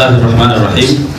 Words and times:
Bismillahirrahmanirrahim. 0.00 1.12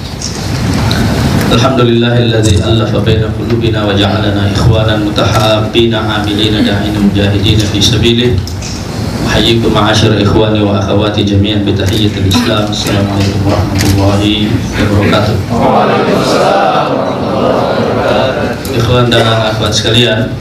Alhamdulillahilladzi 1.54 2.66
allafa 2.66 2.98
baina 3.06 3.30
qulubina 3.38 3.86
wa 3.86 3.94
ja'alana 3.94 4.50
ikhwanan 4.50 5.06
mutahabbina 5.06 6.02
'amilina 6.02 6.66
da'ina 6.66 6.98
mujahidina 6.98 7.62
fi 7.62 7.78
sabilih. 7.78 8.34
Uhayyikum 9.30 9.70
ma'asyar 9.70 10.18
ikhwani 10.18 10.66
wa 10.66 10.82
akhawati 10.82 11.22
jami'an 11.22 11.62
bi 11.62 11.78
tahiyyatil 11.78 12.26
Islam. 12.26 12.74
Assalamualaikum 12.74 13.54
warahmatullahi 13.54 14.50
wabarakatuh. 14.50 15.38
Ikhwan 18.82 19.14
dan 19.14 19.30
akhwat 19.30 19.78
sekalian, 19.78 20.34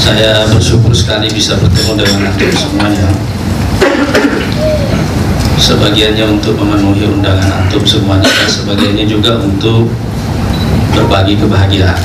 saya 0.00 0.48
bersyukur 0.48 0.96
sekali 0.96 1.28
bisa 1.28 1.60
bertemu 1.60 1.92
dengan 2.00 2.32
antum 2.32 2.48
semuanya 2.56 3.12
sebagiannya 5.62 6.26
untuk 6.26 6.58
memenuhi 6.58 7.06
undangan 7.06 7.62
antum 7.62 7.86
semuanya 7.86 8.26
dan 8.26 8.50
sebagiannya 8.50 9.06
juga 9.06 9.38
untuk 9.38 9.86
berbagi 10.90 11.38
kebahagiaan. 11.38 12.02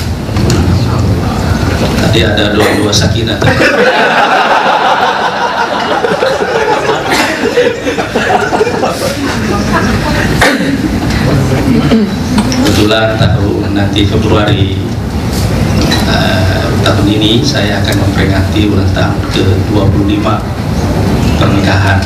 Tadi 1.98 2.20
ada 2.22 2.54
dua-dua 2.54 2.94
sakinah. 2.94 3.42
Kebetulan 12.62 13.18
tahun 13.18 13.74
nanti 13.74 14.06
Februari 14.06 14.78
uh, 16.06 16.70
tahun 16.86 17.06
ini 17.10 17.42
saya 17.42 17.82
akan 17.82 18.06
memperingati 18.06 18.70
ulang 18.70 18.92
tahun 18.94 19.18
ke-25 19.34 20.57
pernikahan. 21.38 22.02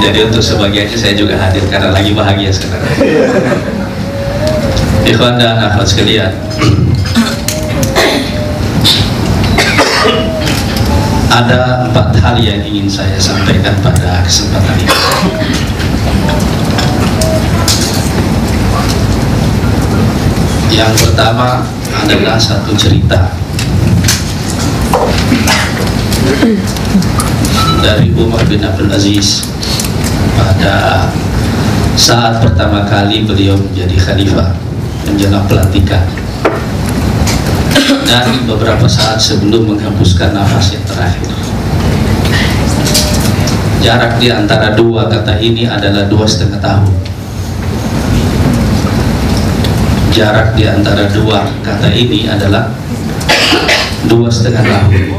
Jadi 0.00 0.18
untuk 0.26 0.42
sebagiannya 0.42 0.98
saya 0.98 1.14
juga 1.14 1.36
hadir 1.36 1.62
karena 1.68 1.92
lagi 1.92 2.16
bahagia 2.16 2.50
sekarang. 2.50 2.82
Ikhwan 5.06 5.36
dan 5.36 5.60
akhwat 5.60 5.86
sekalian. 5.86 6.32
Ada 11.30 11.86
empat 11.88 12.18
hal 12.20 12.36
yang 12.42 12.58
ingin 12.66 12.90
saya 12.90 13.14
sampaikan 13.16 13.72
pada 13.80 14.18
kesempatan 14.26 14.76
ini. 14.82 14.90
Yang 20.70 21.10
pertama 21.10 21.66
adalah 21.90 22.38
satu 22.38 22.70
cerita. 22.78 23.34
Dari 27.82 28.14
Umar 28.14 28.46
bin 28.46 28.62
Abdul 28.62 28.90
Aziz. 28.94 29.50
Pada 30.38 31.08
saat 31.98 32.40
pertama 32.40 32.86
kali 32.86 33.26
beliau 33.26 33.58
menjadi 33.58 33.96
khalifah 33.98 34.54
menjelang 35.10 35.44
pelantikan. 35.50 36.06
Dan 38.06 38.46
beberapa 38.46 38.86
saat 38.86 39.18
sebelum 39.18 39.74
menghembuskan 39.74 40.34
nafas 40.34 40.74
yang 40.74 40.84
terakhir. 40.86 41.30
Jarak 43.80 44.20
di 44.20 44.28
antara 44.28 44.76
dua 44.76 45.08
kata 45.08 45.40
ini 45.40 45.64
adalah 45.64 46.04
dua 46.06 46.28
setengah 46.28 46.60
tahun 46.60 47.19
jarak 50.10 50.58
di 50.58 50.66
antara 50.66 51.06
dua 51.10 51.46
kata 51.62 51.88
ini 51.94 52.26
adalah 52.26 52.66
dua 54.10 54.26
setengah 54.26 54.62
tahun. 54.66 55.14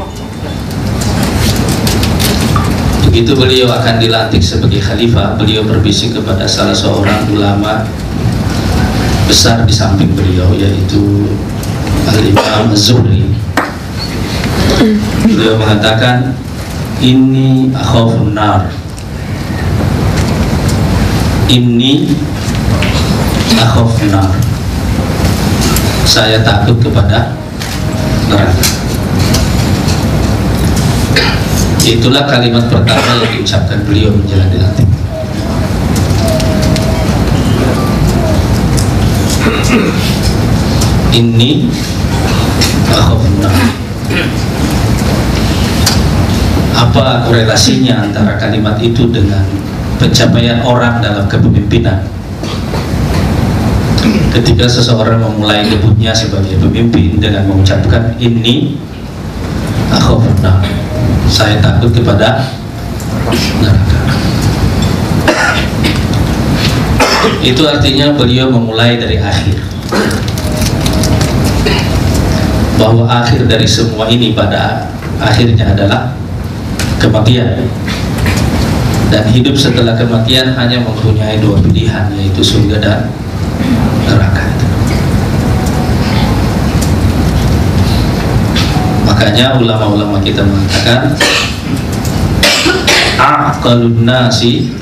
Begitu 3.08 3.32
beliau 3.36 3.68
akan 3.68 4.00
dilantik 4.00 4.40
sebagai 4.40 4.80
khalifah 4.80 5.36
beliau 5.36 5.64
berbisik 5.64 6.16
kepada 6.16 6.48
salah 6.48 6.76
seorang 6.76 7.28
ulama 7.28 7.84
besar 9.28 9.64
di 9.68 9.72
samping 9.72 10.12
beliau 10.16 10.48
yaitu 10.56 11.28
Al-Imam 12.08 12.72
Zuhri. 12.72 13.32
Beliau 15.28 15.56
mengatakan 15.60 16.36
ini 17.00 17.72
akhafun 17.72 18.32
nar. 18.32 18.68
Ini 21.52 22.08
akhafun 23.60 24.08
nar 24.08 24.41
saya 26.06 26.42
takut 26.42 26.78
kepada 26.82 27.34
neraka. 28.28 28.66
Itulah 31.82 32.24
kalimat 32.30 32.70
pertama 32.70 33.20
yang 33.20 33.30
diucapkan 33.34 33.82
beliau 33.82 34.14
menjelang 34.14 34.48
dilantik 34.48 34.92
ini 41.12 41.68
apa 46.72 47.24
korelasinya 47.24 48.08
antara 48.08 48.36
kalimat 48.40 48.76
itu 48.80 49.08
dengan 49.12 49.44
pencapaian 50.00 50.60
orang 50.64 51.00
dalam 51.00 51.24
kepemimpinan 51.28 52.04
ketika 54.32 54.66
seseorang 54.66 55.20
memulai 55.20 55.68
debutnya 55.68 56.10
sebagai 56.16 56.58
pemimpin 56.58 57.20
dengan 57.20 57.46
mengucapkan 57.46 58.16
ini 58.18 58.80
akhafna 59.92 60.64
saya 61.28 61.60
takut 61.60 61.92
kepada 61.92 62.44
neraka. 63.60 64.00
Itu 67.42 67.66
artinya 67.66 68.14
beliau 68.14 68.50
memulai 68.50 68.98
dari 68.98 69.18
akhir. 69.18 69.58
Bahwa 72.78 73.06
akhir 73.06 73.46
dari 73.46 73.66
semua 73.66 74.10
ini 74.10 74.34
pada 74.34 74.86
akhirnya 75.18 75.74
adalah 75.74 76.14
kematian. 76.98 77.66
Dan 79.12 79.28
hidup 79.28 79.52
setelah 79.58 79.92
kematian 79.92 80.56
hanya 80.56 80.80
mempunyai 80.80 81.36
dua 81.42 81.60
pilihan 81.60 82.08
yaitu 82.16 82.40
surga 82.40 82.76
dan 82.80 83.00
neraka 84.06 84.44
makanya 89.06 89.58
ulama-ulama 89.58 90.18
kita 90.22 90.42
mengatakan 90.42 91.14
aqalun 93.22 94.02
nasi 94.02 94.74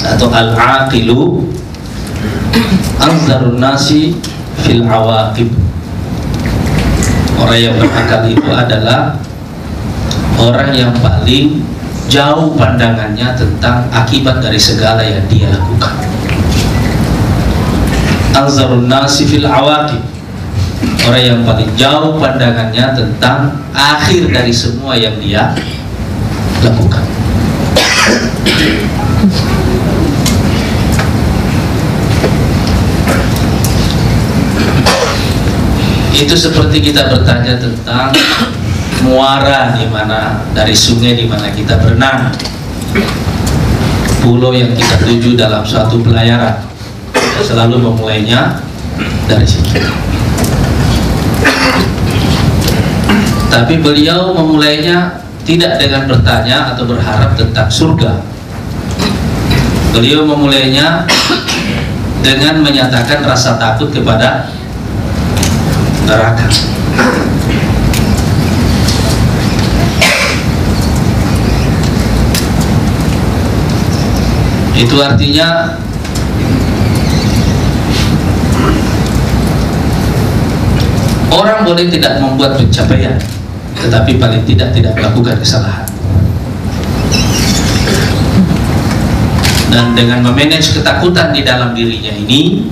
atau 0.00 0.32
al-aqilu 0.32 1.44
anzarun 3.00 3.60
nasi 3.60 4.16
fil 4.64 4.84
awaqib. 4.84 5.48
Orang 7.40 7.56
yang 7.56 7.74
berakal 7.80 8.28
itu 8.28 8.50
adalah 8.52 9.16
orang 10.36 10.76
yang 10.76 10.92
paling 11.00 11.64
jauh 12.12 12.52
pandangannya 12.56 13.32
tentang 13.32 13.88
akibat 13.88 14.44
dari 14.44 14.60
segala 14.60 15.00
yang 15.00 15.24
dia 15.24 15.48
lakukan 15.48 16.09
anzarun 18.44 18.88
nasi 18.88 19.28
fil 19.28 19.44
awaqib 19.44 20.00
orang 21.08 21.24
yang 21.24 21.40
paling 21.44 21.70
jauh 21.76 22.16
pandangannya 22.16 22.96
tentang 22.96 23.52
akhir 23.76 24.32
dari 24.32 24.52
semua 24.52 24.96
yang 24.96 25.16
dia 25.20 25.52
lakukan. 26.64 27.04
Itu 36.20 36.36
seperti 36.36 36.84
kita 36.84 37.08
bertanya 37.08 37.56
tentang 37.56 38.12
muara 39.00 39.72
di 39.72 39.88
mana 39.88 40.44
dari 40.52 40.76
sungai 40.76 41.16
di 41.16 41.24
mana 41.24 41.48
kita 41.48 41.80
berenang. 41.80 42.28
Pulau 44.20 44.52
yang 44.52 44.76
kita 44.76 45.00
tuju 45.00 45.32
dalam 45.32 45.64
suatu 45.64 46.04
pelayaran 46.04 46.69
selalu 47.44 47.80
memulainya 47.80 48.60
dari 49.26 49.46
situ. 49.48 49.80
Tapi 53.50 53.82
beliau 53.82 54.30
memulainya 54.30 55.20
tidak 55.42 55.82
dengan 55.82 56.06
bertanya 56.06 56.70
atau 56.74 56.86
berharap 56.86 57.34
tentang 57.34 57.66
surga. 57.66 58.22
Beliau 59.90 60.22
memulainya 60.22 61.02
dengan 62.22 62.62
menyatakan 62.62 63.26
rasa 63.26 63.58
takut 63.58 63.90
kepada 63.90 64.46
neraka. 66.06 66.46
Itu 74.78 74.96
artinya 75.02 75.76
Orang 81.30 81.62
boleh 81.62 81.86
tidak 81.86 82.18
membuat 82.18 82.58
pencapaian, 82.58 83.14
tetapi 83.78 84.18
paling 84.18 84.42
tidak 84.42 84.74
tidak 84.74 84.98
melakukan 84.98 85.38
kesalahan. 85.38 85.86
Dan 89.70 89.94
dengan 89.94 90.26
memanage 90.26 90.74
ketakutan 90.74 91.30
di 91.30 91.46
dalam 91.46 91.70
dirinya 91.70 92.10
ini, 92.10 92.66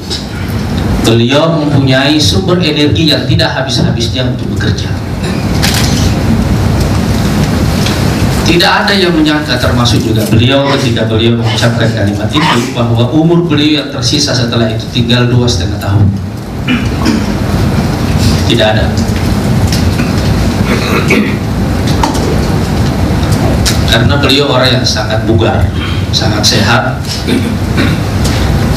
beliau 1.06 1.54
mempunyai 1.54 2.18
sumber 2.18 2.58
energi 2.58 3.14
yang 3.14 3.22
tidak 3.30 3.54
habis-habisnya 3.54 4.26
untuk 4.26 4.50
bekerja. 4.58 4.90
Tidak 8.48 8.66
ada 8.66 8.90
yang 8.90 9.14
menyangka 9.14 9.60
termasuk 9.60 10.02
juga 10.02 10.26
beliau 10.26 10.66
ketika 10.74 11.06
beliau 11.06 11.38
mengucapkan 11.38 11.94
kalimat 11.94 12.26
itu 12.32 12.74
bahwa 12.74 13.06
umur 13.14 13.46
beliau 13.46 13.84
yang 13.84 13.88
tersisa 13.94 14.34
setelah 14.34 14.66
itu 14.66 14.82
tinggal 14.90 15.30
dua 15.30 15.46
setengah 15.46 15.78
tahun. 15.78 16.17
Tidak 18.48 18.66
ada. 18.66 18.84
Karena 23.88 24.14
beliau 24.16 24.48
orang 24.48 24.80
yang 24.80 24.86
sangat 24.88 25.28
bugar, 25.28 25.68
sangat 26.16 26.40
sehat. 26.40 26.96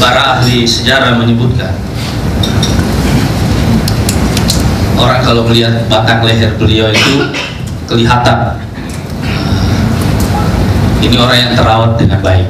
Para 0.02 0.42
ahli 0.42 0.66
sejarah 0.68 1.16
menyebutkan 1.16 1.72
orang 5.02 5.22
kalau 5.26 5.42
melihat 5.50 5.82
batang 5.90 6.22
leher 6.22 6.54
beliau 6.62 6.94
itu 6.94 7.34
kelihatan 7.90 8.54
ini 11.02 11.18
orang 11.18 11.38
yang 11.42 11.52
terawat 11.58 11.98
dengan 11.98 12.22
baik 12.22 12.48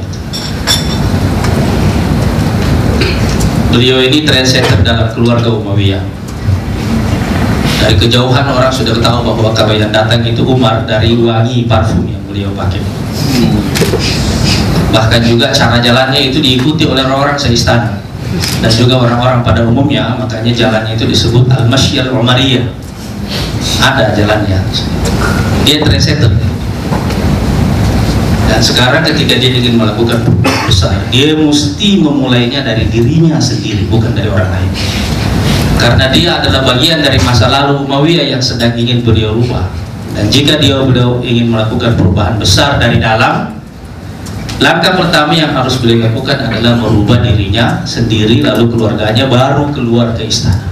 beliau 3.72 4.04
ini 4.04 4.28
trendsetter 4.28 4.84
dalam 4.84 5.08
keluarga 5.16 5.48
Umayyah 5.48 6.04
dari 7.82 7.98
kejauhan 7.98 8.46
orang 8.46 8.70
sudah 8.70 8.94
tahu 9.02 9.26
bahwa 9.26 9.50
kalau 9.50 9.74
yang 9.74 9.90
datang 9.90 10.22
itu 10.22 10.46
Umar 10.46 10.86
dari 10.86 11.18
wangi 11.18 11.66
parfum 11.66 12.06
yang 12.06 12.22
beliau 12.30 12.54
pakai. 12.54 12.78
Bahkan 14.94 15.20
juga 15.26 15.50
cara 15.50 15.82
jalannya 15.82 16.30
itu 16.30 16.38
diikuti 16.38 16.86
oleh 16.86 17.02
orang-orang 17.02 17.34
seistana. 17.34 17.98
Dan 18.62 18.70
juga 18.70 19.02
orang-orang 19.02 19.42
pada 19.42 19.66
umumnya 19.66 20.14
makanya 20.16 20.54
jalannya 20.54 20.94
itu 20.94 21.04
disebut 21.10 21.50
Al-Masyyal 21.50 22.14
Umariyah. 22.14 22.70
Ada 23.82 24.14
jalannya. 24.14 24.62
Dia 25.66 25.82
trendsetter. 25.82 26.30
Dan 28.46 28.60
sekarang 28.62 29.02
ketika 29.02 29.42
dia 29.42 29.58
ingin 29.58 29.74
melakukan 29.74 30.22
besar 30.72 30.96
dia 31.12 31.36
mesti 31.36 32.00
memulainya 32.00 32.64
dari 32.64 32.88
dirinya 32.88 33.36
sendiri 33.36 33.84
bukan 33.92 34.16
dari 34.16 34.32
orang 34.32 34.48
lain 34.48 34.70
karena 35.82 36.06
dia 36.14 36.38
adalah 36.38 36.62
bagian 36.62 37.02
dari 37.02 37.18
masa 37.26 37.50
lalu 37.50 37.82
Umayyah 37.82 38.38
yang 38.38 38.42
sedang 38.42 38.70
ingin 38.78 39.02
beliau 39.02 39.34
rubah 39.34 39.66
dan 40.14 40.30
jika 40.30 40.62
dia 40.62 40.78
beliau 40.78 41.18
ingin 41.26 41.50
melakukan 41.50 41.98
perubahan 41.98 42.38
besar 42.38 42.78
dari 42.78 43.02
dalam 43.02 43.50
langkah 44.62 44.94
pertama 44.94 45.34
yang 45.34 45.50
harus 45.50 45.82
beliau 45.82 46.06
lakukan 46.06 46.38
adalah 46.38 46.78
merubah 46.78 47.18
dirinya 47.18 47.82
sendiri 47.82 48.38
lalu 48.46 48.70
keluarganya 48.70 49.26
baru 49.26 49.74
keluar 49.74 50.14
ke 50.14 50.30
istana. 50.30 50.70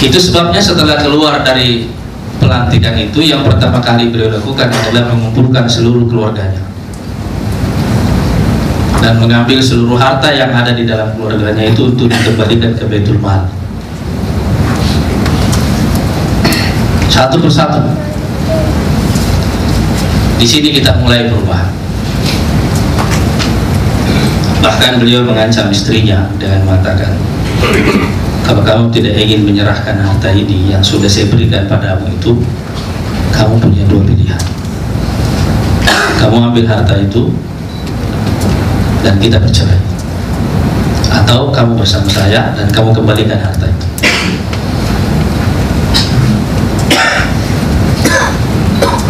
Itu 0.00 0.16
sebabnya 0.18 0.64
setelah 0.64 0.96
keluar 0.98 1.44
dari 1.44 1.92
pelantikan 2.40 2.96
itu 2.96 3.20
yang 3.20 3.44
pertama 3.44 3.84
kali 3.84 4.08
beliau 4.08 4.32
lakukan 4.32 4.72
adalah 4.72 5.12
mengumpulkan 5.12 5.68
seluruh 5.68 6.08
keluarganya 6.08 6.71
dan 9.02 9.18
mengambil 9.18 9.58
seluruh 9.58 9.98
harta 9.98 10.30
yang 10.30 10.54
ada 10.54 10.70
di 10.70 10.86
dalam 10.86 11.10
keluarganya 11.18 11.74
itu 11.74 11.90
untuk 11.90 12.06
dikembalikan 12.06 12.78
ke 12.78 12.86
Baitul 12.86 13.18
Mal. 13.18 13.50
Satu 17.10 17.42
persatu. 17.42 17.82
Di 20.38 20.46
sini 20.46 20.70
kita 20.74 20.96
mulai 21.02 21.26
berubah 21.26 21.82
bahkan 24.62 25.02
beliau 25.02 25.26
mengancam 25.26 25.66
istrinya 25.74 26.30
dengan 26.38 26.62
mengatakan 26.62 27.18
kalau 28.46 28.62
kamu 28.62 28.94
tidak 28.94 29.18
ingin 29.18 29.42
menyerahkan 29.42 29.98
harta 29.98 30.30
ini 30.30 30.70
yang 30.70 30.82
sudah 30.82 31.10
saya 31.10 31.26
berikan 31.26 31.66
padamu 31.66 32.06
itu 32.06 32.38
kamu 33.34 33.58
punya 33.58 33.82
dua 33.90 34.02
pilihan. 34.06 34.42
Kamu 36.22 36.54
ambil 36.54 36.66
harta 36.70 36.94
itu 37.02 37.34
dan 39.02 39.18
kita 39.18 39.36
bercerai. 39.42 39.78
Atau 41.12 41.52
kamu 41.52 41.76
bersama 41.76 42.08
saya 42.08 42.54
dan 42.56 42.70
kamu 42.72 42.94
kembalikan 42.96 43.36
harta 43.36 43.68
itu. 43.68 43.86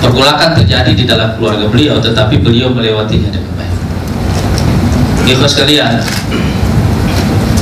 Pergolakan 0.02 0.58
terjadi 0.58 0.92
di 0.98 1.04
dalam 1.06 1.38
keluarga 1.38 1.70
beliau 1.70 2.02
tetapi 2.02 2.42
beliau 2.42 2.74
melewatinya 2.74 3.30
dengan 3.30 3.52
baik. 3.54 3.76
Ikhlas 5.30 5.54
sekalian 5.54 6.02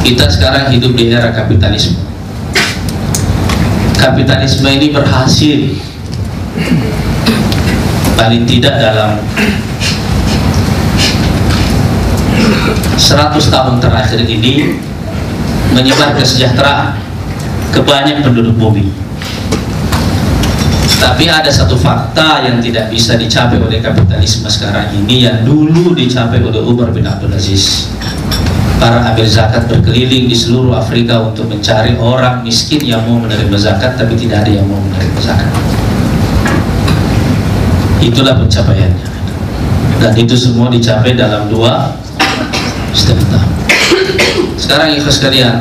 kita 0.00 0.24
sekarang 0.32 0.72
hidup 0.72 0.96
di 0.96 1.12
era 1.12 1.28
kapitalisme. 1.36 2.00
Kapitalisme 4.00 4.64
ini 4.72 4.88
berhasil 4.88 5.76
paling 8.16 8.48
tidak 8.48 8.80
dalam 8.80 9.20
100 13.00 13.36
tahun 13.38 13.80
terakhir 13.80 14.20
ini 14.26 14.78
menyebar 15.72 16.14
kesejahteraan 16.18 16.98
ke 17.70 17.80
banyak 17.82 18.22
penduduk 18.22 18.54
bumi. 18.58 18.90
Tapi 21.00 21.32
ada 21.32 21.48
satu 21.48 21.80
fakta 21.80 22.44
yang 22.44 22.60
tidak 22.60 22.92
bisa 22.92 23.16
dicapai 23.16 23.56
oleh 23.56 23.80
kapitalisme 23.80 24.44
sekarang 24.52 24.92
ini 24.92 25.24
yang 25.24 25.40
dulu 25.48 25.96
dicapai 25.96 26.44
oleh 26.44 26.60
Umar 26.60 26.92
bin 26.92 27.08
Abdul 27.08 27.32
Aziz. 27.32 27.88
Para 28.76 29.08
amil 29.12 29.28
zakat 29.28 29.64
berkeliling 29.68 30.28
di 30.28 30.36
seluruh 30.36 30.76
Afrika 30.76 31.20
untuk 31.24 31.48
mencari 31.48 31.96
orang 31.96 32.44
miskin 32.44 32.84
yang 32.84 33.04
mau 33.08 33.16
menerima 33.16 33.56
zakat 33.56 33.96
tapi 33.96 34.12
tidak 34.16 34.44
ada 34.44 34.60
yang 34.60 34.68
mau 34.68 34.76
menerima 34.76 35.20
zakat. 35.24 35.52
Itulah 38.00 38.36
pencapaiannya. 38.36 39.08
Dan 40.00 40.12
itu 40.16 40.32
semua 40.32 40.72
dicapai 40.72 41.12
dalam 41.12 41.48
dua 41.52 41.92
tahun 42.94 43.50
sekarang 44.60 44.94
ikhlas 44.98 45.18
sekalian 45.22 45.56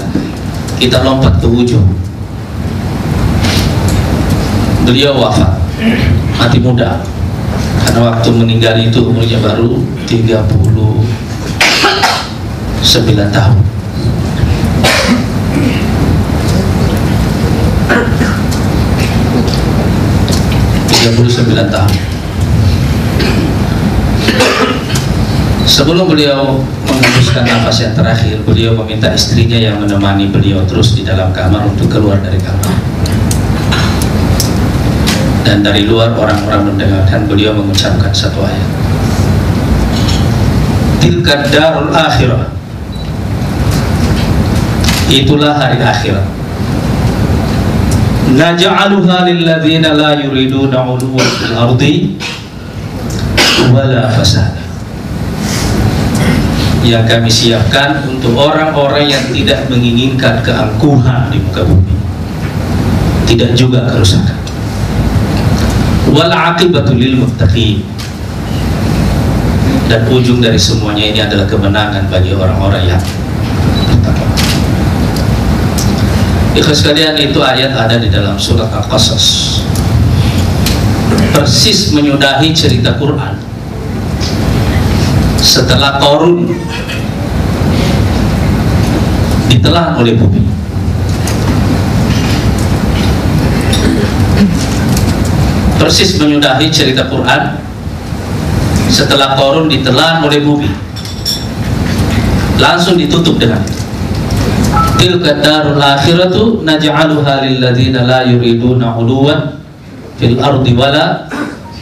kita 0.79 1.03
lompat 1.03 1.43
ke 1.43 1.47
ujung. 1.47 1.83
Beliau 4.88 5.17
wafat 5.19 5.59
mati 6.39 6.57
muda. 6.63 7.03
Karena 7.86 8.00
waktu 8.12 8.29
meninggal 8.31 8.77
itu 8.79 9.01
umurnya 9.01 9.41
baru 9.41 9.81
30 10.07 10.45
9 12.79 13.33
tahun. 13.33 13.57
tiga 20.89 21.09
puluh 21.15 21.31
sembilan 21.31 21.67
tahun. 21.71 21.93
Sebelum 25.65 26.05
beliau 26.12 26.59
menghembuskan 27.00 27.48
nafas 27.48 27.79
yang 27.79 27.96
terakhir 27.96 28.36
beliau 28.44 28.75
meminta 28.75 29.08
istrinya 29.15 29.56
yang 29.56 29.79
menemani 29.79 30.27
beliau 30.27 30.60
terus 30.68 31.00
di 31.00 31.08
dalam 31.08 31.32
kamar 31.32 31.63
untuk 31.63 31.88
keluar 31.88 32.20
dari 32.20 32.36
kamar. 32.36 32.75
Dan 35.48 35.63
dari 35.63 35.88
luar 35.88 36.12
orang-orang 36.13 36.75
mendengarkan 36.75 37.25
beliau 37.25 37.56
mengucapkan 37.56 38.12
satu 38.12 38.44
ayat. 38.44 38.70
Tilka 41.00 41.48
darul 41.50 41.89
akhirah. 41.96 42.51
Itulah 45.10 45.58
hari 45.58 45.82
akhirat 45.82 46.39
naj'aluha 48.38 49.25
lilladzina 49.25 49.98
la 49.98 50.13
yuriduna 50.13 50.86
'uluwan 50.86 51.29
fil 51.41 51.56
ardi 51.58 51.94
wala 53.74 54.06
fasada 54.13 54.68
yang 56.83 57.03
kami 57.03 57.27
siapkan 57.27 58.07
untuk 58.07 58.39
orang-orang 58.39 59.12
yang 59.12 59.24
tidak 59.36 59.67
menginginkan 59.67 60.39
keangkuhan 60.39 61.27
di 61.27 61.38
muka 61.43 61.67
bumi. 61.67 61.95
Tidak 63.27 63.51
juga 63.53 63.83
kerusakan. 63.91 64.39
Wal 66.15 66.31
aqibatu 66.31 66.95
lil 66.95 67.19
muttaqin. 67.19 67.83
Dan 69.89 70.05
ujung 70.07 70.39
dari 70.39 70.57
semuanya 70.57 71.01
ini 71.01 71.19
adalah 71.19 71.50
kemenangan 71.50 72.07
bagi 72.13 72.31
orang-orang 72.38 72.95
yang 72.95 73.01
Ikhlas 76.50 76.81
sekalian 76.81 77.15
itu 77.15 77.39
ayat 77.39 77.71
ada 77.77 77.95
di 78.01 78.09
dalam 78.09 78.36
surat 78.36 78.67
Al-Qasas. 78.74 79.62
Persis 81.31 81.93
menyudahi 81.93 82.51
cerita 82.51 82.98
Quran 83.00 83.49
setelah 85.39 85.98
korun 85.98 86.51
ditelan 89.50 89.98
oleh 89.98 90.13
bumi. 90.19 90.41
Persis 95.79 96.19
menyudahi 96.19 96.67
cerita 96.67 97.08
Quran 97.08 97.55
setelah 98.91 99.39
korun 99.39 99.72
ditelan 99.72 100.19
oleh 100.27 100.43
bumi 100.43 100.69
langsung 102.60 103.00
ditutup 103.00 103.39
dengan 103.39 103.63
tilka 105.00 105.39
darul 105.39 105.79
akhiratu 105.79 106.60
naj'aluha 106.67 107.48
lil 107.48 107.63
la 107.63 108.19
yuriduna 108.27 109.00
'uluwan 109.00 109.55
fil 110.19 110.36
ardi 110.36 110.75
wala 110.75 111.31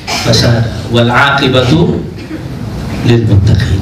fasada 0.06 0.70
wal 0.94 1.10
aqibatu 1.10 2.07
muttaqin. 3.16 3.80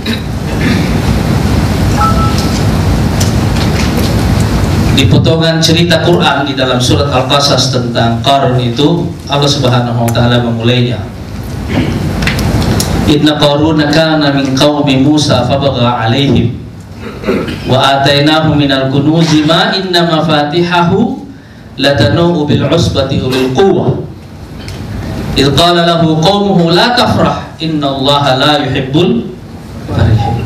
Di 4.95 5.03
potongan 5.11 5.59
cerita 5.59 6.05
Quran 6.05 6.47
di 6.47 6.53
dalam 6.55 6.79
surat 6.79 7.11
Al-Qasas 7.11 7.73
tentang 7.73 8.21
Qarun 8.23 8.61
itu 8.61 9.09
Allah 9.27 9.49
Subhanahu 9.49 10.07
wa 10.07 10.11
taala 10.13 10.39
memulainya. 10.39 11.01
Inna 13.09 13.35
Qaruna 13.35 13.91
kana 13.91 14.31
min 14.31 14.55
qaumi 14.55 15.03
Musa 15.03 15.43
fabagha 15.43 16.05
alaihim. 16.05 16.61
Wa 17.65 17.99
atainahu 17.99 18.53
minal 18.55 18.87
kunuzi 18.93 19.43
ma 19.43 19.73
inna 19.73 20.05
mafatihahu 20.05 21.27
latanu 21.81 22.45
bil 22.45 22.63
usbati 22.69 23.19
ulil 23.19 23.51
quwwah. 23.51 23.89
Idh 25.35 25.51
qala 25.57 25.83
lahu 25.83 26.23
qaumuhu 26.23 26.71
la 26.71 26.95
tafrah 26.95 27.44
inna 27.59 27.87
allaha 27.91 28.39
la 28.39 28.53
yuhibbul 28.65 29.31
farihin. 29.87 30.43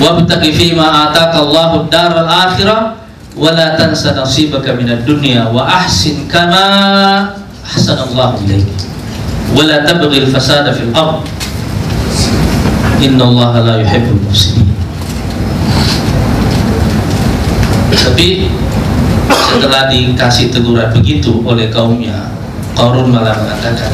Wabtaqi 0.00 0.50
fima 0.52 1.10
ataka 1.10 1.44
Allahu 1.44 1.88
daral 1.92 2.28
akhirah 2.28 2.96
wa 3.36 3.50
la 3.52 3.76
tansa 3.76 4.16
nasibaka 4.16 4.72
minad 4.76 5.04
dunya 5.04 5.48
wa 5.48 5.64
ahsin 5.64 6.24
kama 6.28 7.32
ahsana 7.64 8.08
Allahu 8.08 8.42
ilaika 8.44 8.84
wa 9.52 9.62
la 9.64 9.84
tabghi 9.84 10.24
al 10.24 10.28
fasada 10.32 10.72
fil 10.72 10.92
ard. 10.92 11.24
Inna 13.00 13.24
Allaha 13.24 13.64
la 13.64 13.74
yuhibbul 13.80 14.20
mufsidin 14.28 14.68
tapi 17.90 18.52
setelah 19.30 19.88
dikasih 19.88 20.52
teguran 20.52 20.92
begitu 20.92 21.40
oleh 21.46 21.72
kaumnya 21.72 22.28
Qarun 22.76 23.08
malah 23.08 23.32
mengatakan 23.40 23.92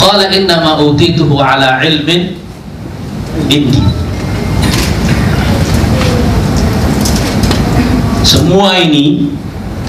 Qala 0.00 0.32
inna 0.32 0.64
ma 0.64 0.80
utituhu 0.80 1.36
ala 1.36 1.84
ilmin 1.84 2.32
indi. 3.52 3.84
Semua 8.24 8.80
ini 8.80 9.28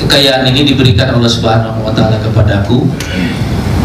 kekayaan 0.04 0.52
ini 0.52 0.68
diberikan 0.68 1.16
Allah 1.16 1.32
Subhanahu 1.32 1.88
wa 1.88 1.96
taala 1.96 2.20
kepadaku 2.20 2.92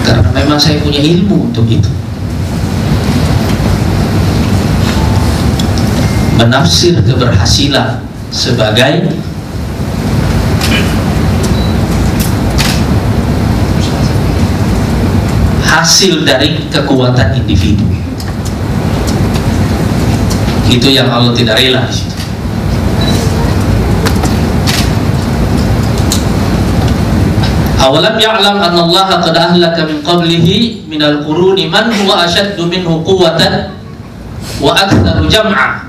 karena 0.03 0.29
memang 0.35 0.59
saya 0.59 0.83
punya 0.83 0.99
ilmu 0.99 1.55
untuk 1.55 1.71
itu. 1.71 1.89
Menafsir 6.37 6.99
keberhasilan 7.07 8.03
sebagai 8.35 9.15
hasil 15.77 16.25
dari 16.25 16.57
kekuatan 16.73 17.37
individu 17.37 17.85
itu 20.73 20.89
yang 20.91 21.07
Allah 21.13 21.31
tidak 21.37 21.61
rela. 21.61 21.85
Awalam 27.87 28.19
ya'lam 28.19 28.59
anna 28.59 28.81
Allah 28.83 29.09
qad 29.23 29.37
ahlaka 29.37 29.87
min 29.87 30.03
qablihi 30.03 30.91
min 30.91 30.99
al-quruni 30.99 31.71
man 31.71 31.87
huwa 31.87 32.27
ashaddu 32.27 32.67
minhu 32.67 32.99
quwwatan 33.07 33.71
wa 34.59 34.75
aktsaru 34.75 35.31
jam'a. 35.31 35.87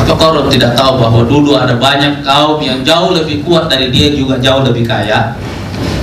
Apa 0.00 0.16
Qarun 0.16 0.48
tidak 0.48 0.72
tahu 0.80 0.96
bahwa 0.96 1.28
dulu 1.28 1.60
ada 1.60 1.76
banyak 1.76 2.24
kaum 2.24 2.56
yang 2.64 2.80
jauh 2.80 3.12
lebih 3.12 3.44
kuat 3.44 3.68
dari 3.68 3.92
dia 3.92 4.16
juga 4.16 4.40
jauh 4.40 4.64
lebih 4.64 4.88
kaya 4.88 5.36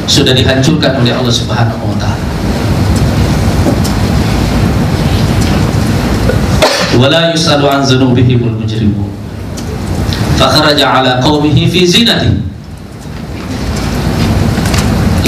sudah 0.07 0.31
dihancurkan 0.31 1.03
oleh 1.03 1.11
Allah 1.11 1.35
Subhanahu 1.35 1.83
wa 1.83 1.97
taala. 1.99 2.25
Wala 6.97 7.29
yusalu 7.29 7.67
an 7.69 7.85
dzunubihimul 7.85 8.57
mujrimun. 8.57 9.11
Fakharaja 10.39 11.03
ala 11.03 11.11
qaumihi 11.21 11.69
fi 11.69 11.85
zinati. 11.85 12.41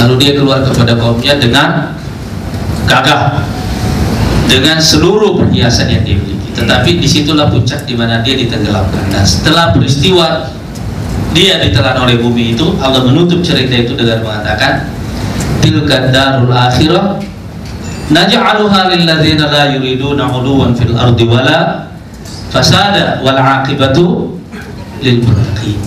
Lalu 0.00 0.14
dia 0.16 0.32
keluar 0.34 0.64
kepada 0.64 0.96
kaumnya 0.96 1.36
dengan 1.36 1.94
gagah 2.88 3.44
dengan 4.50 4.82
seluruh 4.82 5.38
perhiasan 5.38 5.92
yang 5.92 6.02
dia 6.02 6.18
miliki. 6.18 6.50
Tetapi 6.56 6.98
di 6.98 7.06
situlah 7.06 7.46
puncak 7.46 7.86
di 7.86 7.94
mana 7.94 8.18
dia 8.24 8.34
ditenggelamkan. 8.34 9.14
Nah, 9.14 9.22
setelah 9.22 9.70
peristiwa 9.70 10.50
dia 11.30 11.62
ditelan 11.62 11.94
oleh 11.94 12.18
bumi 12.18 12.58
itu 12.58 12.74
Allah 12.82 13.06
menutup 13.06 13.38
cerita 13.42 13.70
itu 13.70 13.94
dengan 13.94 14.18
mengatakan 14.26 14.82
tilka 15.62 16.10
darul 16.10 16.50
akhirah 16.50 17.22
naj'aluha 18.10 18.90
lil 18.90 19.06
ladzina 19.06 19.46
la 19.46 19.70
yuriduna 19.70 20.26
'uluwan 20.26 20.74
fil 20.74 20.90
ardi 20.98 21.24
wala 21.24 21.86
fasada 22.50 23.22
wal 23.22 23.38
'aqibatu 23.38 24.34
lil 24.98 25.22
muttaqin. 25.22 25.78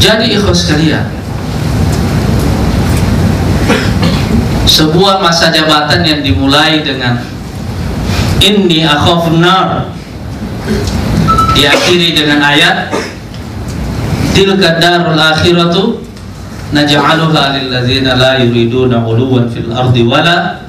Jadi 0.00 0.32
ikhwas 0.32 0.64
sekalian 0.64 1.04
Sebuah 4.64 5.20
masa 5.20 5.52
jabatan 5.52 6.00
yang 6.06 6.24
dimulai 6.24 6.80
dengan 6.80 7.20
Inni 8.40 8.84
akhaf 8.88 9.28
nar 9.36 9.92
Diakhiri 11.52 12.16
dengan 12.16 12.40
ayat 12.40 12.88
Tilka 14.32 14.80
darul 14.80 15.20
akhiratu 15.20 16.00
Naja'aluha 16.70 17.58
lilladzina 17.58 18.16
la 18.16 18.38
yuriduna 18.40 19.02
uluwan 19.02 19.50
fil 19.50 19.68
ardi 19.68 20.06
wala 20.06 20.64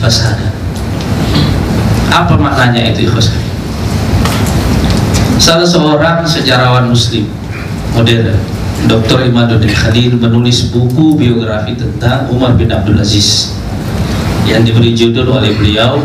fasada 0.00 0.48
Apa 2.08 2.38
maknanya 2.38 2.94
itu 2.94 3.10
sekalian 3.10 3.52
Salah 5.36 5.66
seorang 5.66 6.24
sejarawan 6.24 6.88
muslim 6.88 7.28
modern 7.92 8.32
Dr. 8.84 9.28
Imaduddin 9.28 9.72
Khalil 9.72 10.16
menulis 10.16 10.72
buku 10.72 11.16
biografi 11.16 11.76
tentang 11.76 12.28
Umar 12.28 12.56
bin 12.56 12.68
Abdul 12.68 13.00
Aziz 13.00 13.52
yang 14.44 14.60
diberi 14.64 14.92
judul 14.92 15.24
oleh 15.28 15.56
beliau 15.56 16.04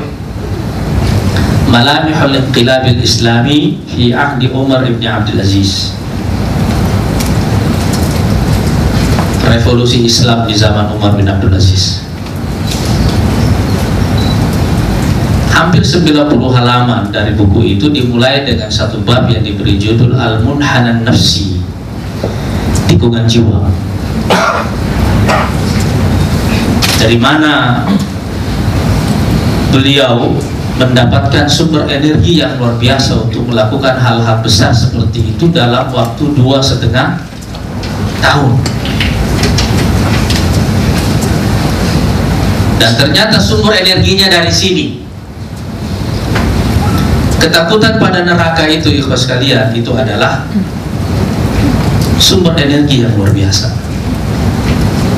Malamihul 1.70 2.34
Inqilabil 2.34 2.98
Islami 2.98 3.78
fi 3.86 4.10
Ahdi 4.10 4.50
Umar 4.50 4.82
bin 4.82 5.06
Abdul 5.06 5.38
Aziz. 5.38 5.94
Revolusi 9.46 10.02
Islam 10.02 10.50
di 10.50 10.58
zaman 10.58 10.90
Umar 10.98 11.14
bin 11.14 11.30
Abdul 11.30 11.54
Aziz. 11.54 12.02
Hampir 15.54 15.86
90 15.86 16.34
halaman 16.58 17.14
dari 17.14 17.38
buku 17.38 17.78
itu 17.78 17.94
dimulai 17.94 18.50
dengan 18.50 18.74
satu 18.74 19.06
bab 19.06 19.30
yang 19.30 19.46
diberi 19.46 19.78
judul 19.78 20.18
Al-Munhanan 20.18 21.06
Nafsi 21.06 21.62
tikungan 22.90 23.30
jiwa. 23.30 23.70
Dari 26.98 27.22
mana 27.22 27.86
beliau 29.70 30.34
mendapatkan 30.80 31.44
sumber 31.52 31.84
energi 31.92 32.40
yang 32.40 32.56
luar 32.56 32.80
biasa 32.80 33.28
untuk 33.28 33.44
melakukan 33.52 34.00
hal-hal 34.00 34.40
besar 34.40 34.72
seperti 34.72 35.36
itu 35.36 35.52
dalam 35.52 35.92
waktu 35.92 36.24
dua 36.32 36.64
setengah 36.64 37.20
tahun. 38.24 38.56
Dan 42.80 42.92
ternyata 42.96 43.36
sumber 43.36 43.76
energinya 43.76 44.32
dari 44.32 44.48
sini. 44.48 45.04
Ketakutan 47.44 48.00
pada 48.00 48.24
neraka 48.24 48.64
itu 48.72 48.88
ikhwas 49.04 49.28
kalian 49.28 49.76
itu 49.76 49.92
adalah 49.92 50.48
sumber 52.16 52.56
energi 52.56 53.04
yang 53.04 53.12
luar 53.20 53.36
biasa. 53.36 53.68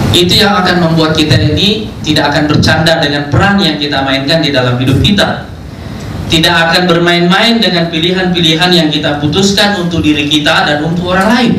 Itu 0.10 0.42
yang 0.42 0.58
akan 0.58 0.90
membuat 0.90 1.14
kita 1.14 1.38
ini 1.38 1.91
tidak 2.02 2.34
akan 2.34 2.44
bercanda 2.50 2.98
dengan 2.98 3.30
peran 3.30 3.62
yang 3.62 3.78
kita 3.78 4.02
mainkan 4.02 4.42
di 4.42 4.50
dalam 4.50 4.78
hidup 4.82 4.98
kita. 5.06 5.46
Tidak 6.32 6.56
akan 6.56 6.88
bermain-main 6.88 7.60
dengan 7.62 7.92
pilihan-pilihan 7.92 8.72
yang 8.72 8.88
kita 8.90 9.20
putuskan 9.20 9.78
untuk 9.84 10.02
diri 10.02 10.26
kita 10.26 10.66
dan 10.66 10.82
untuk 10.82 11.14
orang 11.14 11.28
lain. 11.28 11.54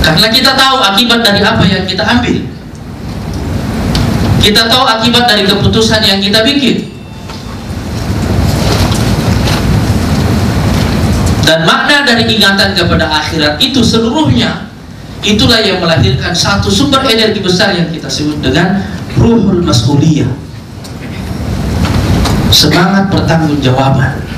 Karena 0.00 0.28
kita 0.32 0.56
tahu 0.56 0.76
akibat 0.80 1.20
dari 1.20 1.40
apa 1.44 1.62
yang 1.68 1.84
kita 1.84 2.00
ambil. 2.06 2.36
Kita 4.38 4.62
tahu 4.70 4.84
akibat 4.86 5.24
dari 5.28 5.44
keputusan 5.44 6.00
yang 6.00 6.22
kita 6.22 6.46
bikin. 6.46 6.97
Dan 11.48 11.64
makna 11.64 12.04
dari 12.04 12.28
ingatan 12.28 12.76
kepada 12.76 13.08
akhirat 13.08 13.56
itu 13.56 13.80
seluruhnya 13.80 14.68
itulah 15.24 15.56
yang 15.56 15.80
melahirkan 15.80 16.36
satu 16.36 16.68
sumber 16.68 17.00
energi 17.08 17.40
besar 17.40 17.72
yang 17.72 17.88
kita 17.88 18.04
sebut 18.04 18.44
dengan 18.44 18.84
ruhul 19.16 19.64
mas'uliyah. 19.64 20.28
Semangat 22.52 23.08
pertanggungjawaban. 23.08 24.28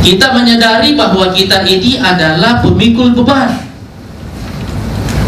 Kita 0.00 0.32
menyadari 0.32 0.96
bahwa 0.96 1.28
kita 1.36 1.60
ini 1.68 1.98
adalah 1.98 2.62
pemikul 2.62 3.10
beban 3.10 3.58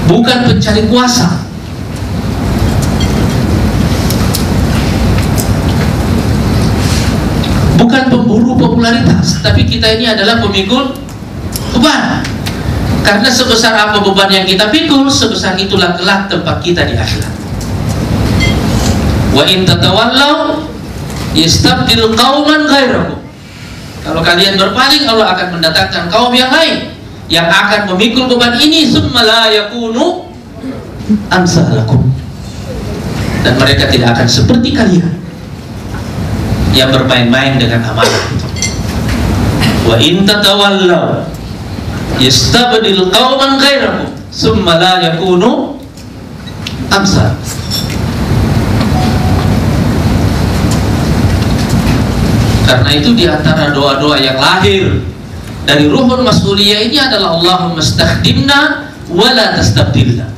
Bukan 0.07 0.47
pencari 0.47 0.87
kuasa 0.87 1.48
Bukan 7.79 8.11
pemburu 8.11 8.59
popularitas 8.59 9.39
Tapi 9.39 9.63
kita 9.63 9.87
ini 9.95 10.11
adalah 10.11 10.43
pemikul 10.43 10.99
beban. 11.79 12.27
Karena 13.07 13.31
sebesar 13.31 13.73
apa 13.73 14.03
beban 14.03 14.29
yang 14.29 14.45
kita 14.45 14.69
pikul 14.69 15.07
Sebesar 15.07 15.55
itulah 15.55 15.95
kelak 15.95 16.27
tempat 16.27 16.59
kita 16.61 16.83
di 16.85 16.99
akhirat. 16.99 17.35
Wa 19.33 19.47
in 19.47 19.63
tatawallau 19.63 20.67
Yastabdil 21.39 22.19
qawman 22.19 22.67
ghairakum 22.67 23.19
kalau 24.09 24.25
kalian 24.25 24.57
berpaling 24.57 25.05
Allah 25.05 25.37
akan 25.37 25.61
mendatangkan 25.61 26.09
kaum 26.09 26.33
yang 26.33 26.49
lain 26.49 26.97
yang 27.29 27.45
akan 27.45 27.93
memikul 27.93 28.25
beban 28.25 28.57
ini 28.57 28.89
summa 28.89 29.21
la 29.21 29.53
yakunu 29.53 30.33
amsalakum. 31.29 32.09
Dan 33.45 33.55
mereka 33.61 33.85
tidak 33.93 34.17
akan 34.17 34.25
seperti 34.25 34.73
kalian 34.73 35.18
yang 36.73 36.91
bermain-main 36.93 37.57
dengan 37.57 37.85
amanah. 37.85 38.25
Wa 39.89 39.97
in 40.01 40.29
tatawallaw 40.29 41.25
yastabdil 42.21 43.09
qauman 43.09 43.57
ghairakum 43.57 44.13
summa 44.29 44.77
la 44.77 45.01
yakunu 45.01 45.81
amsal. 46.93 47.33
Karena 52.69 52.91
itu 52.93 53.17
di 53.17 53.25
antara 53.25 53.73
doa-doa 53.73 54.21
yang 54.21 54.37
lahir 54.37 55.01
dari 55.65 55.89
ruhun 55.89 56.21
mas'uliyah 56.21 56.85
ini 56.85 57.01
adalah 57.01 57.41
Allahumma 57.41 57.81
stakhdimna 57.81 58.93
wala 59.09 59.57
tastabdilna. 59.57 60.38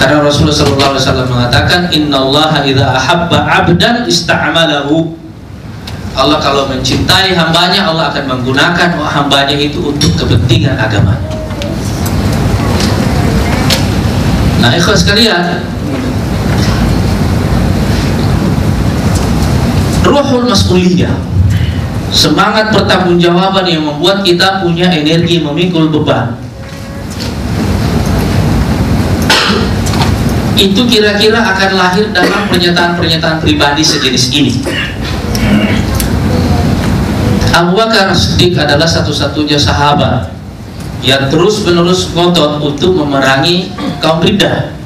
Karena 0.00 0.24
Rasulullah 0.24 0.96
SAW 0.96 1.28
mengatakan 1.28 1.92
Inna 1.92 2.24
Allah 2.24 2.64
idha 2.64 2.96
ahabba 2.96 3.44
abdan 3.44 4.08
ista'amalahu. 4.08 5.20
Allah 6.16 6.42
kalau 6.42 6.66
mencintai 6.66 7.36
hambanya 7.36 7.86
Allah 7.86 8.10
akan 8.10 8.24
menggunakan 8.26 8.98
hambanya 8.98 9.54
itu 9.54 9.78
untuk 9.78 10.10
kepentingan 10.18 10.74
agamanya 10.74 11.30
Nah 14.60 14.74
ikhlas 14.74 15.06
sekalian 15.06 15.64
ruhul 20.04 20.50
mas'uliyah 20.50 21.14
semangat 22.10 22.74
pertanggungjawaban 22.74 23.62
yang 23.70 23.86
membuat 23.86 24.26
kita 24.26 24.60
punya 24.60 24.90
energi 24.90 25.38
memikul 25.38 25.88
beban 25.88 26.34
itu 30.60 30.84
kira-kira 30.84 31.40
akan 31.40 31.70
lahir 31.72 32.12
dalam 32.12 32.44
pernyataan-pernyataan 32.52 33.40
pribadi 33.40 33.80
sejenis 33.80 34.24
ini. 34.36 34.52
Abu 37.56 37.72
Bakar 37.72 38.12
Siddiq 38.12 38.60
adalah 38.60 38.84
satu-satunya 38.84 39.56
sahabat 39.56 40.28
yang 41.00 41.32
terus-menerus 41.32 42.12
ngotot 42.12 42.60
untuk 42.60 42.92
memerangi 42.92 43.72
kaum 44.04 44.20
Riddah. 44.20 44.76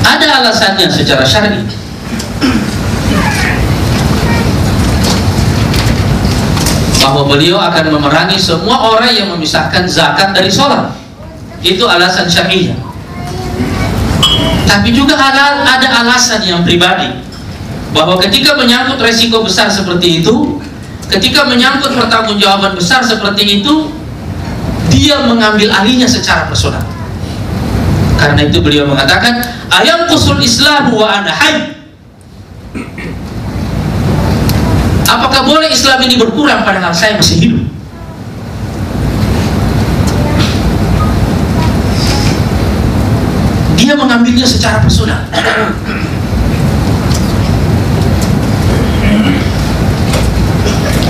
Ada 0.00 0.40
alasannya 0.40 0.88
secara 0.88 1.28
syar'i. 1.28 1.60
Bahwa 7.04 7.28
beliau 7.28 7.60
akan 7.60 8.00
memerangi 8.00 8.40
semua 8.40 8.96
orang 8.96 9.12
yang 9.12 9.28
memisahkan 9.36 9.84
zakat 9.84 10.32
dari 10.32 10.48
sholat. 10.48 10.88
Itu 11.60 11.84
alasan 11.84 12.32
syariah 12.32 12.93
tapi 14.64 14.90
juga 14.90 15.14
ada, 15.16 15.64
ada 15.64 15.88
alasan 16.04 16.44
yang 16.44 16.60
pribadi. 16.64 17.10
Bahwa 17.94 18.18
ketika 18.18 18.58
menyangkut 18.58 18.98
resiko 18.98 19.46
besar 19.46 19.70
seperti 19.70 20.24
itu 20.24 20.58
ketika 21.08 21.46
menyangkut 21.46 21.94
pertanggungjawaban 21.94 22.74
besar 22.74 23.04
seperti 23.04 23.60
itu 23.62 23.92
dia 24.90 25.20
mengambil 25.26 25.70
alihnya 25.70 26.08
secara 26.08 26.48
personal. 26.48 26.82
Karena 28.18 28.46
itu 28.46 28.62
beliau 28.62 28.88
mengatakan 28.88 29.42
ayam 29.68 30.06
kusul 30.08 30.40
islam 30.40 30.90
wa 30.94 31.06
ana 31.06 31.34
Apakah 35.04 35.46
boleh 35.46 35.70
Islam 35.70 36.00
ini 36.02 36.18
berkurang 36.18 36.66
padahal 36.66 36.90
saya 36.90 37.14
masih 37.14 37.38
hidup? 37.38 37.62
Dia 43.78 43.94
mengambilnya 44.14 44.46
secara 44.46 44.78
personal. 44.78 45.26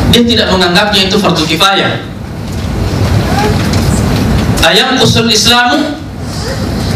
Dia 0.08 0.22
tidak 0.24 0.48
menganggapnya 0.48 1.12
itu 1.12 1.20
fardu 1.20 1.44
kifayah. 1.44 2.00
Ayam 4.64 4.96
kusul 4.96 5.28
Islamu 5.28 6.00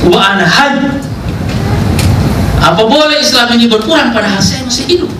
wa 0.08 0.20
ana 0.32 0.48
Apa 2.64 2.82
boleh 2.88 3.20
Islam 3.20 3.52
ini 3.52 3.68
berkurang 3.68 4.16
padahal 4.16 4.40
saya 4.40 4.64
masih 4.64 4.88
hidup? 4.88 5.12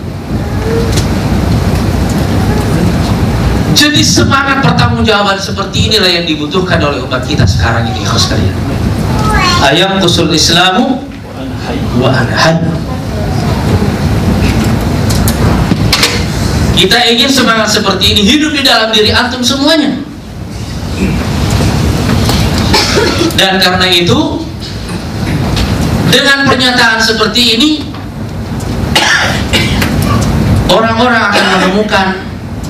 Jadi 3.77 4.01
semangat 4.01 4.65
pertanggungjawaban 4.65 5.37
seperti 5.37 5.93
inilah 5.93 6.09
yang 6.09 6.25
dibutuhkan 6.25 6.81
oleh 6.81 6.97
umat 7.05 7.21
kita 7.29 7.45
sekarang 7.45 7.85
ini, 7.93 8.01
ikhlas 8.01 8.25
kalian. 8.25 8.78
Ayam 9.59 9.99
kusul 9.99 10.31
Islamu 10.31 11.03
wa 11.99 12.09
anhan. 12.15 12.63
Kita 16.79 16.95
ingin 17.11 17.27
semangat 17.27 17.67
seperti 17.67 18.15
ini 18.15 18.21
hidup 18.23 18.55
di 18.55 18.63
dalam 18.63 18.87
diri 18.95 19.11
antum 19.11 19.43
semuanya. 19.43 19.99
Dan 23.35 23.59
karena 23.59 23.87
itu 23.91 24.47
dengan 26.07 26.47
pernyataan 26.47 26.99
seperti 27.03 27.59
ini 27.59 27.69
orang-orang 30.71 31.23
akan 31.31 31.45
menemukan 31.59 32.07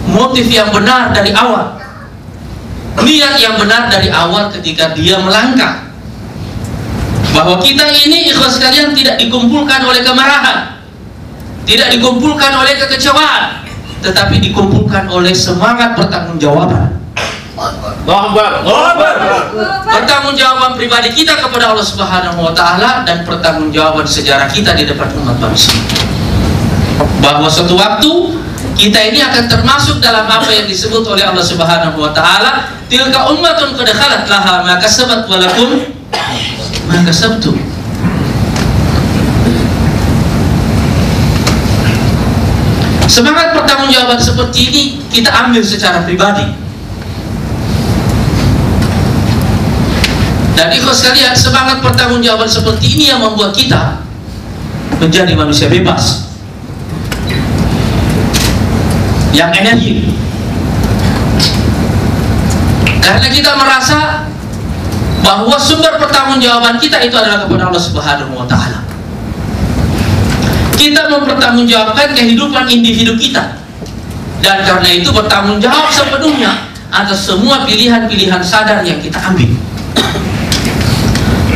motif 0.10 0.46
yang 0.50 0.70
benar 0.74 1.14
dari 1.14 1.34
awal 1.34 1.78
niat 3.02 3.36
yang 3.42 3.56
benar 3.58 3.90
dari 3.90 4.10
awal 4.14 4.52
ketika 4.54 4.94
dia 4.94 5.18
melangkah 5.22 5.89
bahwa 7.34 7.62
kita 7.62 7.86
ini 8.06 8.34
ikhlas 8.34 8.58
kalian 8.58 8.92
tidak 8.98 9.22
dikumpulkan 9.22 9.82
oleh 9.86 10.02
kemarahan 10.02 10.82
tidak 11.64 11.94
dikumpulkan 11.94 12.52
oleh 12.58 12.74
kekecewaan 12.82 13.60
tetapi 14.00 14.40
dikumpulkan 14.40 15.12
oleh 15.12 15.36
semangat 15.36 15.96
pertanggungjawaban. 15.96 16.96
Pertanggungjawaban 19.84 20.80
pribadi 20.80 21.12
kita 21.12 21.36
kepada 21.36 21.76
Allah 21.76 21.84
Subhanahu 21.84 22.40
wa 22.40 22.54
taala 22.56 23.04
dan 23.04 23.28
pertanggungjawaban 23.28 24.08
sejarah 24.08 24.48
kita 24.48 24.72
di 24.80 24.88
depan 24.88 25.12
umat 25.20 25.36
manusia. 25.44 25.76
Bahwa 27.20 27.52
suatu 27.52 27.76
waktu 27.76 28.12
kita 28.80 29.12
ini 29.12 29.20
akan 29.20 29.52
termasuk 29.52 30.00
dalam 30.00 30.24
apa 30.24 30.48
yang 30.48 30.64
disebut 30.64 31.04
oleh 31.04 31.28
Allah 31.28 31.44
Subhanahu 31.44 32.00
wa 32.00 32.16
taala 32.16 32.72
tilka 32.88 33.28
ummatun 33.28 33.76
qad 33.76 33.92
khalat 33.92 34.24
laha 34.32 34.64
ma 34.64 34.80
kasabat 34.80 35.28
wa 35.28 35.36
lakum 35.36 35.84
ma 36.90 37.06
kasabtum 37.06 37.54
Semangat 43.10 43.58
pertanggungjawaban 43.58 44.22
seperti 44.22 44.60
ini 44.70 44.84
kita 45.10 45.34
ambil 45.34 45.66
secara 45.66 46.06
pribadi. 46.06 46.46
Dan 50.54 50.70
ikhlas 50.78 51.02
sekalian, 51.02 51.34
semangat 51.34 51.82
pertanggungjawaban 51.82 52.46
seperti 52.46 52.86
ini 52.96 53.10
yang 53.10 53.20
membuat 53.26 53.52
kita 53.58 54.06
menjadi 55.02 55.34
manusia 55.34 55.74
bebas. 55.74 56.30
Yang 59.34 59.52
energi. 59.58 59.94
Karena 63.02 63.28
kita 63.34 63.52
merasa 63.58 64.19
bahwa 65.30 65.62
sumber 65.62 65.94
pertanggungjawaban 66.02 66.82
kita 66.82 67.06
itu 67.06 67.14
adalah 67.14 67.46
kepada 67.46 67.70
Allah 67.70 67.84
Subhanahu 67.86 68.34
wa 68.34 68.50
taala. 68.50 68.82
Kita 70.74 71.06
mempertanggungjawabkan 71.06 72.18
kehidupan 72.18 72.66
individu 72.66 73.14
kita. 73.14 73.62
Dan 74.42 74.66
karena 74.66 74.90
itu 74.90 75.14
bertanggung 75.14 75.62
jawab 75.62 75.94
sepenuhnya 75.94 76.74
atas 76.90 77.30
semua 77.30 77.62
pilihan-pilihan 77.62 78.42
sadar 78.42 78.82
yang 78.82 78.98
kita 78.98 79.22
ambil. 79.22 79.54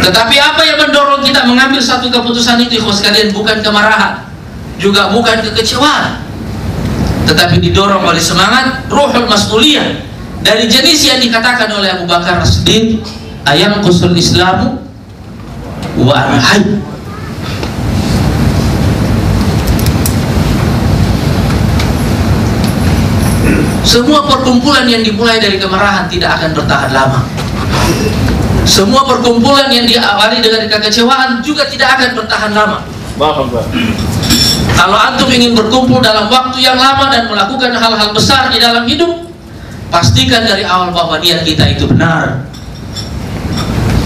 Tetapi 0.06 0.36
apa 0.38 0.62
yang 0.68 0.78
mendorong 0.78 1.26
kita 1.26 1.48
mengambil 1.48 1.82
satu 1.82 2.14
keputusan 2.14 2.62
itu, 2.62 2.78
ikhwas 2.78 3.02
sekalian, 3.02 3.34
bukan 3.34 3.64
kemarahan, 3.64 4.28
juga 4.78 5.10
bukan 5.16 5.40
kekecewaan, 5.50 6.22
tetapi 7.26 7.58
didorong 7.64 8.04
oleh 8.04 8.20
semangat 8.20 8.84
ruhul 8.92 9.26
mas'uliyah 9.26 10.04
dari 10.44 10.68
jenis 10.68 11.08
yang 11.08 11.24
dikatakan 11.24 11.72
oleh 11.72 11.88
Abu 11.96 12.04
Bakar 12.04 12.44
As-Siddiq 12.44 13.23
ayam 13.44 13.84
kusul 13.84 14.16
islamu 14.16 14.80
wa 16.00 16.20
semua 23.84 24.26
perkumpulan 24.26 24.90
yang 24.90 25.06
dimulai 25.06 25.38
dari 25.38 25.62
kemarahan 25.62 26.10
tidak 26.10 26.42
akan 26.42 26.50
bertahan 26.58 26.92
lama. 26.96 27.22
Semua 28.64 29.06
perkumpulan 29.06 29.70
yang 29.70 29.86
diawali 29.86 30.40
dengan 30.40 30.66
kekecewaan 30.72 31.44
juga 31.44 31.68
tidak 31.70 32.00
akan 32.00 32.10
bertahan 32.18 32.52
lama. 32.58 32.80
Kalau 34.74 34.98
antum 34.98 35.30
ingin 35.30 35.54
berkumpul 35.54 36.02
dalam 36.02 36.26
waktu 36.32 36.64
yang 36.64 36.80
lama 36.80 37.12
dan 37.14 37.30
melakukan 37.30 37.76
hal-hal 37.76 38.10
besar 38.16 38.50
di 38.50 38.58
dalam 38.58 38.90
hidup 38.90 39.30
pastikan 39.94 40.42
dari 40.42 40.66
awal 40.66 40.90
bahwa 40.90 41.22
niat 41.22 41.46
kita 41.46 41.70
itu 41.78 41.86
benar 41.86 42.53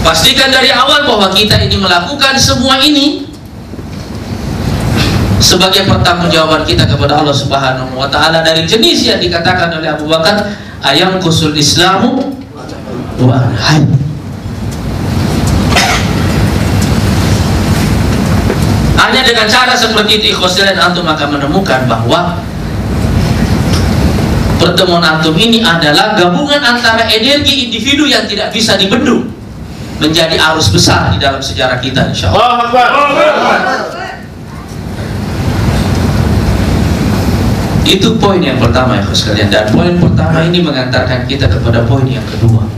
pastikan 0.08 0.48
dari 0.48 0.72
awal 0.72 1.04
bahwa 1.04 1.28
kita 1.36 1.60
ini 1.60 1.76
melakukan 1.76 2.32
semua 2.40 2.80
ini 2.80 3.28
sebagai 5.36 5.84
pertanggungjawaban 5.84 6.64
kita 6.64 6.88
kepada 6.88 7.20
Allah 7.20 7.36
Subhanahu 7.36 7.92
wa 7.92 8.08
taala. 8.08 8.40
Dari 8.40 8.64
jenis 8.64 9.04
yang 9.04 9.20
dikatakan 9.20 9.68
oleh 9.68 9.92
Abu 9.92 10.08
Bakar 10.08 10.48
ayam 10.80 11.20
kusul 11.20 11.52
islamu 11.52 12.32
wa 13.20 13.36
hanya 18.98 19.22
dengan 19.22 19.44
cara 19.44 19.76
seperti 19.76 20.24
itu 20.24 20.26
ikhwas 20.32 20.56
dan 20.56 20.80
antum 20.80 21.04
akan 21.04 21.36
menemukan 21.36 21.84
bahwa 21.84 22.40
pertemuan 24.56 25.04
antum 25.04 25.36
ini 25.36 25.60
adalah 25.60 26.16
gabungan 26.16 26.64
antara 26.64 27.04
energi 27.06 27.68
individu 27.68 28.08
yang 28.08 28.24
tidak 28.24 28.50
bisa 28.50 28.74
dibendung 28.74 29.37
menjadi 29.98 30.38
arus 30.38 30.70
besar 30.70 31.10
di 31.10 31.18
dalam 31.18 31.42
sejarah 31.42 31.82
kita 31.82 32.10
insya 32.10 32.30
Allah 32.30 32.70
itu 37.88 38.08
poin 38.20 38.36
yang 38.36 38.60
pertama 38.60 39.00
ya 39.00 39.04
sekalian. 39.16 39.48
Dan 39.48 39.64
poin 39.72 39.96
pertama 39.96 40.44
ini 40.44 40.60
mengantarkan 40.60 41.24
kita 41.24 41.48
kepada 41.48 41.88
poin 41.88 42.04
yang 42.04 42.24
kedua 42.28 42.77